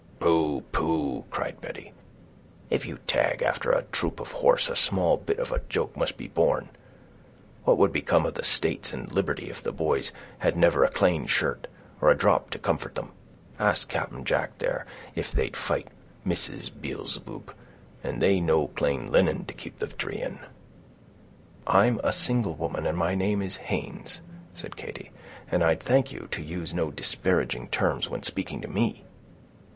[0.19, 0.61] "Pooh!
[0.71, 1.93] pooh!" cried Betty;
[2.71, 6.17] "if you tag after a troop of horse, a small bit of a joke must
[6.17, 6.69] be borne.
[7.65, 11.27] What would become of the states and liberty, if the boys had never a clane
[11.27, 11.67] shirt,
[12.01, 13.11] or a drop to comfort them?
[13.59, 15.89] Ask Captain Jack, there, if they'd fight,
[16.25, 16.71] Mrs.
[16.71, 17.53] Beelzeboob,
[18.03, 20.39] and they no clane linen to keep the victory in."
[21.67, 24.19] "I'm a single woman, and my name is Haynes,"
[24.55, 25.11] said Katy,
[25.51, 29.05] "and I'd thank you to use no disparaging terms when speaking to me."